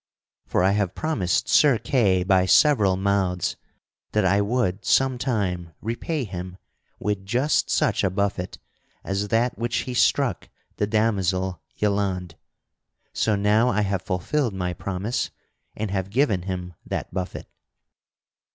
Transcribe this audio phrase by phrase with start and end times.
[0.47, 3.55] For I have promised Sir Kay by several mouths
[4.13, 6.57] that I would sometime repay him
[6.97, 8.57] with just such a buffet
[9.03, 12.33] as that which he struck the damosel Yelande.
[13.13, 15.29] So now I have fulfilled my promise
[15.75, 17.45] and have given him that buffet."